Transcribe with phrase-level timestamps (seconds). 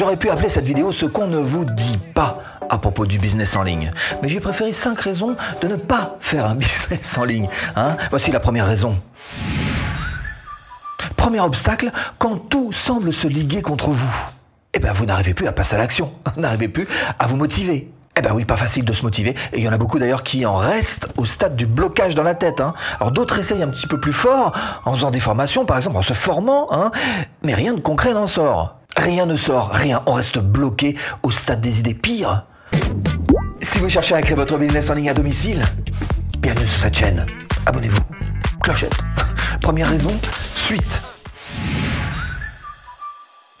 [0.00, 2.38] J'aurais pu appeler cette vidéo ce qu'on ne vous dit pas
[2.70, 3.92] à propos du business en ligne.
[4.22, 7.50] Mais j'ai préféré 5 raisons de ne pas faire un business en ligne.
[7.76, 8.98] Hein Voici la première raison.
[11.18, 14.24] Premier obstacle, quand tout semble se liguer contre vous.
[14.72, 16.10] Eh bien, vous n'arrivez plus à passer à l'action.
[16.34, 16.88] Vous n'arrivez plus
[17.18, 17.92] à vous motiver.
[18.16, 19.34] Eh ben oui, pas facile de se motiver.
[19.52, 22.22] Et il y en a beaucoup d'ailleurs qui en restent au stade du blocage dans
[22.22, 22.62] la tête.
[22.62, 22.72] Hein.
[23.00, 24.52] Alors d'autres essayent un petit peu plus fort,
[24.86, 26.90] en faisant des formations, par exemple, en se formant, hein.
[27.42, 28.79] mais rien de concret n'en sort.
[29.00, 30.02] Rien ne sort, rien.
[30.04, 32.44] On reste bloqué au stade des idées pires.
[33.62, 35.64] Si vous cherchez à créer votre business en ligne à domicile,
[36.38, 37.24] bienvenue sur cette chaîne.
[37.64, 38.02] Abonnez-vous.
[38.62, 38.92] Clochette.
[39.62, 40.10] Première raison,
[40.54, 41.00] suite.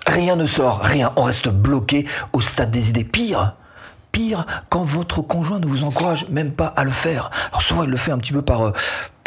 [0.06, 1.10] Rien ne sort, rien.
[1.16, 3.54] On reste bloqué au stade des idées pires.
[4.12, 7.30] Pire, quand votre conjoint ne vous encourage même pas à le faire.
[7.48, 8.72] Alors souvent il le fait un petit peu par euh,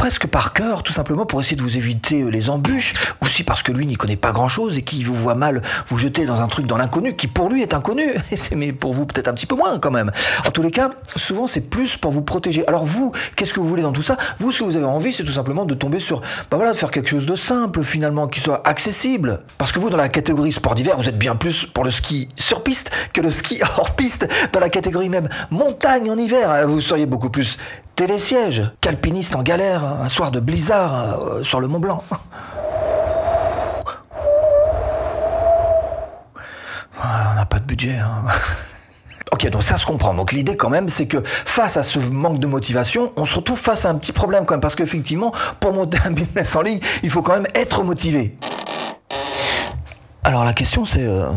[0.03, 3.63] presque par cœur, tout simplement pour essayer de vous éviter euh, les embûches, aussi parce
[3.63, 6.48] que lui n'y connaît pas grand-chose et qu'il vous voit mal vous jeter dans un
[6.48, 8.13] truc dans l'inconnu qui pour lui est inconnu,
[8.53, 10.12] mais pour vous peut-être un petit peu moins quand même.
[10.45, 12.68] En tous les cas, souvent c'est plus pour vous protéger.
[12.68, 14.18] Alors vous, qu'est-ce que vous voulez dans tout ça?
[14.40, 16.20] Vous, ce que vous avez envie, c'est tout simplement de tomber sur,
[16.51, 19.40] bah voilà, de faire quelque chose de simple finalement, qui soit accessible.
[19.57, 22.27] Parce que vous, dans la catégorie sport d'hiver, vous êtes bien plus pour le ski
[22.35, 24.27] sur piste que le ski hors piste.
[24.51, 27.57] Dans la catégorie même montagne en hiver, vous seriez beaucoup plus
[27.96, 32.04] télésiège qu'alpiniste en galère un soir de blizzard euh, sur le Mont Blanc.
[37.04, 37.98] On n'a pas de budget.
[37.98, 38.24] Hein.
[39.34, 40.14] Ok, donc ça se comprend.
[40.14, 43.58] Donc l'idée quand même, c'est que face à ce manque de motivation, on se retrouve
[43.58, 46.80] face à un petit problème quand même, parce qu'effectivement, pour monter un business en ligne,
[47.02, 48.38] il faut quand même être motivé.
[50.24, 51.32] Alors la question c'est, euh,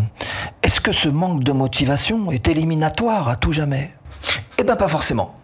[0.63, 3.95] est-ce que ce manque de motivation est éliminatoire à tout jamais?
[4.59, 5.35] Eh bien pas forcément.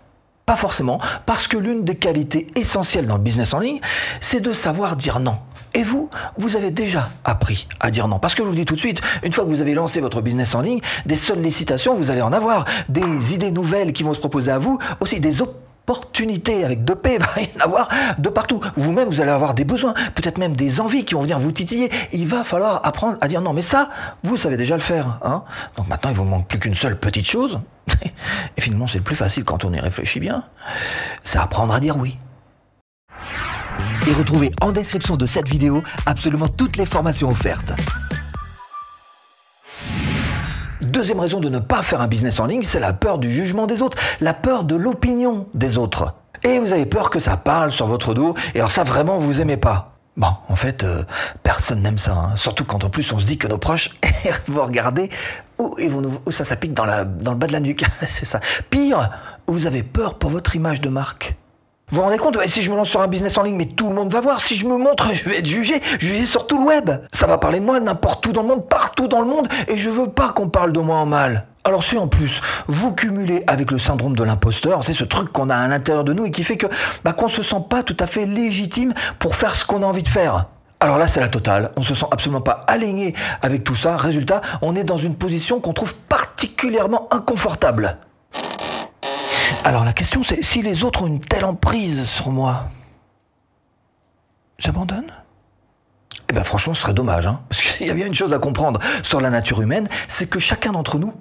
[0.47, 3.81] Pas forcément, parce que l'une des qualités essentielles dans le business en ligne,
[4.21, 5.39] c'est de savoir dire non.
[5.75, 8.19] Et vous, vous avez déjà appris à dire non.
[8.19, 10.21] Parce que je vous dis tout de suite, une fois que vous avez lancé votre
[10.21, 12.67] business en ligne, des sollicitations, vous allez en avoir.
[12.89, 15.62] Des idées nouvelles qui vont se proposer à vous, aussi des opportunités
[16.65, 17.89] avec deux P, il va y en avoir
[18.19, 18.61] de partout.
[18.77, 21.91] Vous-même, vous allez avoir des besoins, peut-être même des envies qui vont venir vous titiller.
[22.13, 23.53] Il va falloir apprendre à dire non.
[23.53, 23.91] Mais ça,
[24.23, 25.19] vous savez déjà le faire.
[25.23, 25.45] Hein
[25.77, 27.61] Donc maintenant, il vous manque plus qu'une seule petite chose,
[28.57, 30.45] et finalement, c'est le plus facile quand on y réfléchit bien.
[31.23, 32.17] C'est apprendre à dire oui.
[34.09, 37.73] Et retrouvez en description de cette vidéo absolument toutes les formations offertes.
[40.93, 43.67] Deuxième raison de ne pas faire un business en ligne, c'est la peur du jugement
[43.67, 46.13] des autres, la peur de l'opinion des autres.
[46.45, 49.41] Et vous avez peur que ça parle sur votre dos, et alors ça vraiment vous
[49.41, 49.97] aimez pas.
[50.19, 51.05] Bon, en fait, euh,
[51.43, 52.13] personne n'aime ça.
[52.13, 52.37] Hein.
[52.37, 53.89] Surtout quand en plus on se dit que nos proches
[54.49, 55.09] vont regarder
[55.59, 55.75] où,
[56.31, 57.87] ça s'applique dans, dans le bas de la nuque.
[58.07, 58.41] c'est ça.
[58.69, 59.09] Pire,
[59.47, 61.37] vous avez peur pour votre image de marque.
[61.93, 63.87] Vous vous rendez compte Si je me lance sur un business en ligne, mais tout
[63.87, 64.41] le monde va voir.
[64.41, 65.79] Si je me montre, je vais être jugé.
[66.01, 66.91] Jugé sur tout le web.
[67.13, 69.47] Ça va parler de moi n'importe où dans le monde, partout dans le monde.
[69.69, 71.45] Et je veux pas qu'on parle de moi en mal.
[71.65, 75.51] Alors si en plus vous cumulez avec le syndrome de l'imposteur, c'est ce truc qu'on
[75.51, 76.67] a à l'intérieur de nous et qui fait que
[77.05, 80.03] bah, qu'on se sent pas tout à fait légitime pour faire ce qu'on a envie
[80.03, 80.47] de faire.
[80.81, 81.73] Alors là, c'est la totale.
[81.77, 83.99] On se sent absolument pas aligné avec tout ça.
[83.99, 87.99] Résultat, on est dans une position qu'on trouve particulièrement inconfortable.
[89.65, 92.65] Alors la question, c'est si les autres ont une telle emprise sur moi,
[94.59, 95.13] j'abandonne?
[96.29, 97.29] Eh bien franchement, ce serait dommage.
[97.29, 100.29] Hein Parce qu'il y a bien une chose à comprendre sur la nature humaine, c'est
[100.29, 101.13] que chacun d'entre nous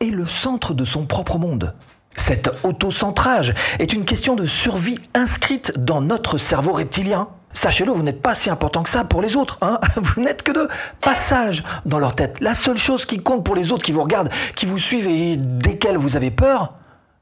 [0.00, 1.74] est le centre de son propre monde.
[2.14, 7.28] Cet autocentrage est une question de survie inscrite dans notre cerveau reptilien.
[7.54, 9.56] Sachez-le, vous n'êtes pas si important que ça pour les autres.
[9.62, 10.68] Hein vous n'êtes que de
[11.00, 12.36] passage dans leur tête.
[12.40, 15.36] La seule chose qui compte pour les autres qui vous regardent, qui vous suivent et
[15.38, 16.74] desquels vous avez peur,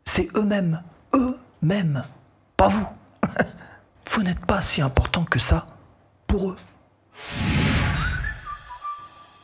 [0.07, 0.83] c'est eux-mêmes.
[1.15, 2.03] Eux-mêmes.
[2.57, 2.87] Pas vous.
[4.11, 5.67] vous n'êtes pas si important que ça
[6.27, 6.57] pour eux.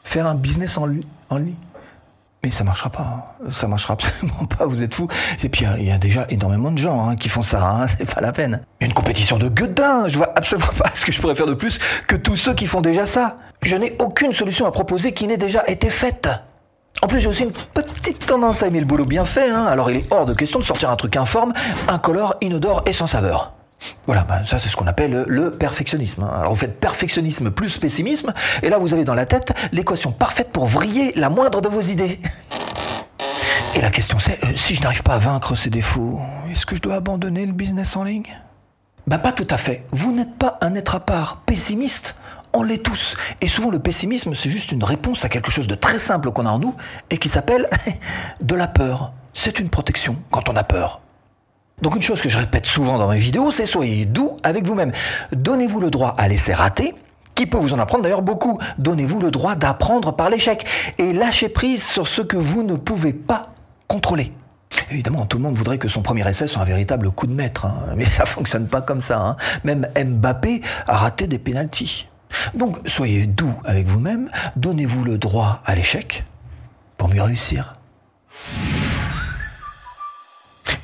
[0.04, 0.88] Faire un business en,
[1.28, 1.54] en ligne
[2.42, 3.36] mais ça marchera pas.
[3.50, 4.66] Ça marchera absolument pas.
[4.66, 5.08] Vous êtes fous.
[5.42, 7.64] Et puis il y, a déjà énormément de gens hein, qui font ça.
[7.64, 8.62] Hein, c'est pas la peine.
[8.80, 10.08] Y a une compétition de gueudin.
[10.08, 12.66] Je vois absolument pas ce que je pourrais faire de plus que tous ceux qui
[12.66, 13.38] font déjà ça.
[13.62, 16.28] Je n'ai aucune solution à proposer qui n'ait déjà été faite.
[17.00, 19.50] En plus, j'ai aussi une petite tendance à aimer le boulot bien fait.
[19.50, 19.64] Hein.
[19.64, 21.52] Alors il est hors de question de sortir un truc informe,
[21.88, 23.54] incolore, inodore et sans saveur.
[24.06, 26.22] Voilà, bah, ça c'est ce qu'on appelle le perfectionnisme.
[26.22, 26.30] Hein.
[26.38, 28.32] Alors vous faites perfectionnisme plus pessimisme,
[28.62, 31.80] et là vous avez dans la tête l'équation parfaite pour vriller la moindre de vos
[31.80, 32.20] idées.
[33.74, 36.20] Et la question c'est, euh, si je n'arrive pas à vaincre ces défauts,
[36.50, 38.38] est-ce que je dois abandonner le business en ligne?
[39.08, 39.84] Bah pas tout à fait.
[39.90, 42.14] Vous n'êtes pas un être à part pessimiste.
[42.54, 43.16] On l'est tous.
[43.40, 46.46] Et souvent le pessimisme c'est juste une réponse à quelque chose de très simple qu'on
[46.46, 46.74] a en nous
[47.10, 47.68] et qui s'appelle
[48.40, 49.12] de la peur.
[49.34, 51.00] C'est une protection quand on a peur.
[51.80, 54.92] Donc une chose que je répète souvent dans mes vidéos, c'est soyez doux avec vous-même.
[55.32, 56.94] Donnez-vous le droit à laisser rater,
[57.34, 58.58] qui peut vous en apprendre d'ailleurs beaucoup.
[58.78, 60.64] Donnez-vous le droit d'apprendre par l'échec
[60.98, 63.48] et lâchez prise sur ce que vous ne pouvez pas
[63.88, 64.32] contrôler.
[64.90, 67.66] Évidemment, tout le monde voudrait que son premier essai soit un véritable coup de maître,
[67.66, 67.94] hein.
[67.96, 69.18] mais ça fonctionne pas comme ça.
[69.18, 69.36] Hein.
[69.64, 72.06] Même Mbappé a raté des pénalties.
[72.54, 76.24] Donc, soyez doux avec vous-même, donnez-vous le droit à l'échec
[76.96, 77.72] pour mieux réussir.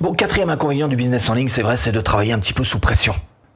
[0.00, 2.65] Bon, quatrième inconvénient du business en ligne, c'est vrai, c'est de travailler un petit peu
[2.65, 3.15] sous pression.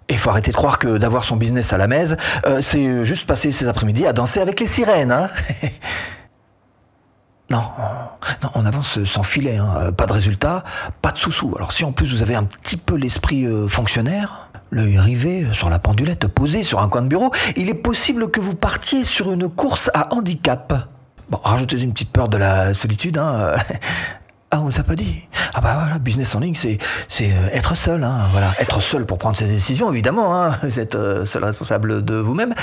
[0.08, 2.16] Il faut arrêter de croire que d'avoir son business à la messe,
[2.46, 5.12] euh, c'est juste passer ses après-midi à danser avec les sirènes.
[5.12, 5.30] Hein
[7.50, 7.62] non,
[8.42, 9.92] non, on avance sans filet, hein.
[9.92, 10.64] pas de résultat,
[11.00, 11.54] pas de sous-sous.
[11.56, 15.70] Alors si en plus vous avez un petit peu l'esprit euh, fonctionnaire, l'œil rivé sur
[15.70, 19.30] la pendulette posée sur un coin de bureau, il est possible que vous partiez sur
[19.30, 20.88] une course à handicap.
[21.30, 23.54] Bon, rajoutez une petite peur de la solitude, hein.
[24.54, 25.22] Ah, on vous a pas dit.
[25.54, 26.76] Ah bah voilà, business en ligne, c'est
[27.08, 30.38] c'est euh, être seul, hein, voilà, être seul pour prendre ses décisions, évidemment.
[30.38, 32.54] Hein, vous êtes euh, seul responsable de vous-même,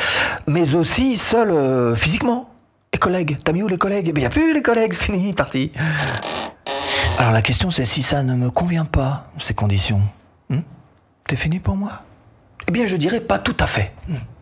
[0.46, 2.52] mais aussi seul euh, physiquement.
[2.94, 4.06] Les collègues, t'as mis où les collègues?
[4.08, 5.72] Eh bien, y a plus les collègues, c'est fini, parti.
[7.18, 10.02] Alors la question, c'est si ça ne me convient pas, ces conditions.
[11.30, 12.02] C'est fini pour moi?
[12.68, 13.94] Eh bien, je dirais pas tout à fait.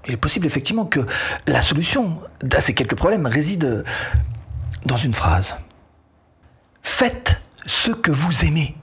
[0.08, 1.06] Il est possible effectivement que
[1.46, 3.84] la solution à ces quelques problèmes réside
[4.86, 5.56] dans une phrase.
[6.84, 8.74] Faites ce que vous aimez.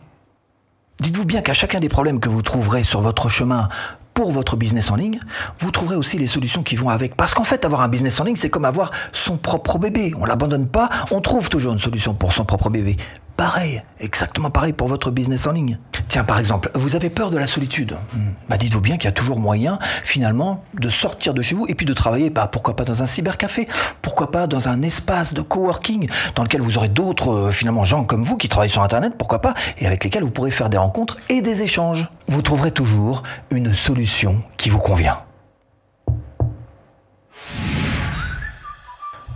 [1.00, 3.70] Dites-vous bien qu'à chacun des problèmes que vous trouverez sur votre chemin
[4.12, 5.18] pour votre business en ligne,
[5.58, 7.16] vous trouverez aussi les solutions qui vont avec.
[7.16, 10.12] Parce qu'en fait, avoir un business en ligne, c'est comme avoir son propre bébé.
[10.20, 12.98] On l'abandonne pas, on trouve toujours une solution pour son propre bébé.
[13.36, 15.78] Pareil, exactement pareil pour votre business en ligne.
[16.06, 17.96] Tiens, par exemple, vous avez peur de la solitude.
[18.12, 18.30] Hmm.
[18.48, 21.74] Bah, dites-vous bien qu'il y a toujours moyen, finalement, de sortir de chez vous et
[21.74, 23.66] puis de travailler, bah, pourquoi pas dans un cybercafé,
[24.02, 28.04] pourquoi pas dans un espace de coworking dans lequel vous aurez d'autres, euh, finalement, gens
[28.04, 30.78] comme vous qui travaillent sur Internet, pourquoi pas, et avec lesquels vous pourrez faire des
[30.78, 32.08] rencontres et des échanges.
[32.28, 35.18] Vous trouverez toujours une solution qui vous convient.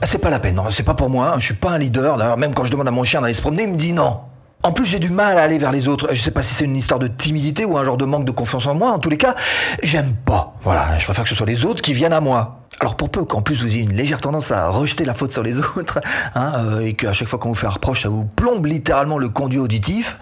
[0.03, 1.39] C'est pas la peine, c'est pas pour moi, hein.
[1.39, 2.17] je suis pas un leader.
[2.17, 4.21] D'ailleurs, même quand je demande à mon chien d'aller se promener, il me dit non.
[4.65, 6.09] En plus, j'ai du mal à aller vers les autres.
[6.13, 8.33] Je sais pas si c'est une histoire de timidité ou un genre de manque de
[8.33, 8.91] confiance en moi.
[8.91, 9.37] En tous les cas,
[9.85, 10.55] j'aime pas.
[10.63, 12.59] Voilà, je préfère que ce soit les autres qui viennent à moi.
[12.81, 15.43] Alors pour peu qu'en plus vous ayez une légère tendance à rejeter la faute sur
[15.43, 16.01] les autres,
[16.35, 19.29] hein, euh, et qu'à chaque fois qu'on vous fait reproche, ça vous plombe littéralement le
[19.29, 20.19] conduit auditif,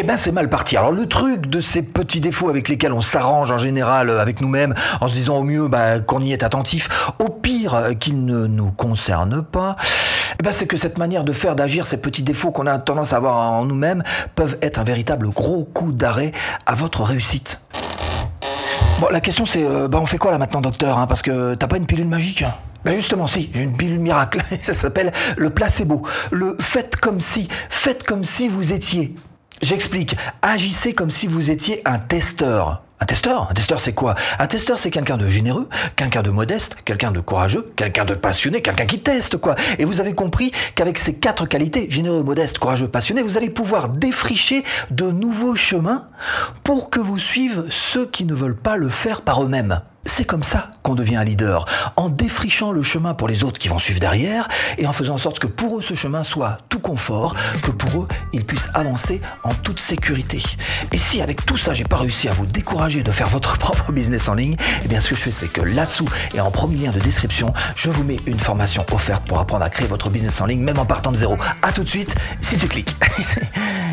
[0.00, 0.76] eh ben c'est mal parti.
[0.76, 4.40] Alors le truc de ces petits défauts avec lesquels on s'arrange en général euh, avec
[4.40, 8.24] nous-mêmes, en se disant au mieux bah, qu'on y est attentif, au pire euh, qu'ils
[8.24, 9.74] ne nous concernent pas,
[10.38, 13.12] eh ben c'est que cette manière de faire, d'agir, ces petits défauts qu'on a tendance
[13.12, 14.04] à avoir en nous-mêmes,
[14.36, 16.30] peuvent être un véritable gros coup d'arrêt
[16.64, 17.60] à votre réussite.
[19.00, 21.54] Bon, la question c'est, euh, bah on fait quoi là maintenant, docteur hein, Parce que
[21.56, 22.44] t'as pas une pilule magique?
[22.84, 24.42] Ben justement, si, j'ai une pilule miracle.
[24.62, 26.02] Ça s'appelle le placebo.
[26.30, 29.16] Le faites comme si, faites comme si vous étiez.
[29.62, 30.16] J'explique.
[30.42, 32.82] Agissez comme si vous étiez un testeur.
[33.00, 33.48] Un testeur?
[33.48, 34.16] Un testeur, c'est quoi?
[34.40, 38.60] Un testeur, c'est quelqu'un de généreux, quelqu'un de modeste, quelqu'un de courageux, quelqu'un de passionné,
[38.60, 39.54] quelqu'un qui teste, quoi.
[39.78, 43.88] Et vous avez compris qu'avec ces quatre qualités, généreux, modeste, courageux, passionné, vous allez pouvoir
[43.88, 46.08] défricher de nouveaux chemins
[46.64, 49.80] pour que vous suivent ceux qui ne veulent pas le faire par eux-mêmes.
[50.04, 51.66] C'est comme ça qu'on devient un leader,
[51.96, 54.48] en défrichant le chemin pour les autres qui vont suivre derrière
[54.78, 58.02] et en faisant en sorte que pour eux ce chemin soit tout confort, que pour
[58.02, 60.42] eux ils puissent avancer en toute sécurité.
[60.92, 63.92] Et si avec tout ça j'ai pas réussi à vous décourager de faire votre propre
[63.92, 66.86] business en ligne, eh bien ce que je fais c'est que là-dessous et en premier
[66.86, 70.40] lien de description, je vous mets une formation offerte pour apprendre à créer votre business
[70.40, 71.36] en ligne même en partant de zéro.
[71.62, 72.96] À tout de suite si tu cliques.